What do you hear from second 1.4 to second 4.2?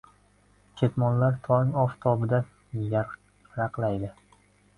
tong oftobida yaraqlaydi.